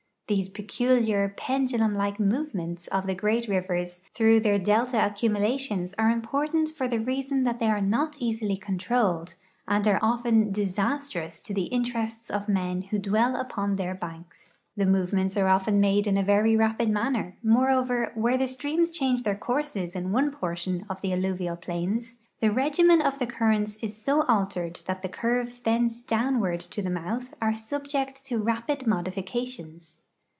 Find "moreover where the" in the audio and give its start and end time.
17.43-18.47